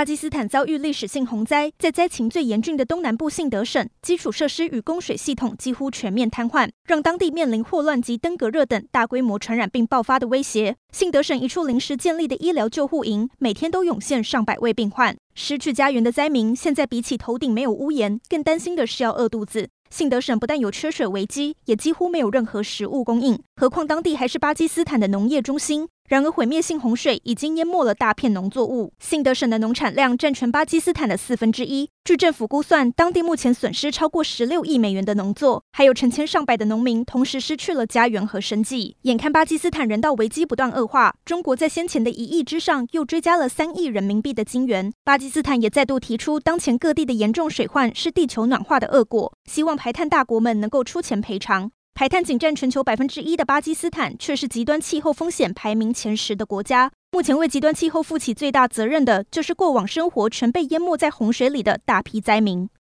[0.00, 10.74] 巴基斯坦遭遇历史性洪灾，在灾情最严峻的东南部信德省，基础设施与供水系统几乎全面瘫痪，让当地面临霍乱及登革热等大规模传染病爆发的威胁。
[10.90, 15.14] 信德省一处临时建立的医疗救护营，每天都涌现上百位病患。
[15.34, 19.68] 失去家园的灾民，现在比起头顶没有屋檐，更担心的是要饿肚子。
[19.90, 23.38] 信德省不但有缺水危机，也几乎没有任何食物供应。
[23.56, 25.88] 何况当地还是巴基斯坦的农业中心。
[26.10, 28.92] 然而，毁灭性洪水已经淹没了大片农作物。
[28.98, 31.88] 信德省的农产量占全巴基斯坦的四分之一。
[32.02, 38.96] 据政府估算，当地目前损失超过十六亿美元的农作，还有成千上百的农民同时失去了家园和生计。
[39.02, 44.92] 眼看巴基斯坦人道危机不断恶化，中国在先前的一亿之上又追加了三亿人民币的金援。
[45.04, 51.70] 巴基斯坦也再度提出，当前各地的严重水患是地球暖化的恶果，希望排碳大国们能够出钱赔偿。
[52.00, 56.90] 海滩仅占全球百分之一的巴基斯坦，却是极端气候风险排名前十的国家。
[57.12, 62.66] 目前为极端气候负起最大责任的，就是过往生活全被淹没在洪水里的大批灾民。